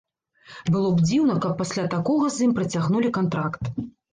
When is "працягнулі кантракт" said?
2.59-3.63